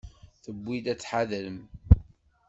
Tewwi-d 0.43 0.85
ad 0.93 0.99
tḥadrem. 0.99 1.59